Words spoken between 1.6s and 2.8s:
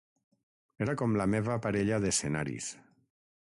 parella d’escenaris.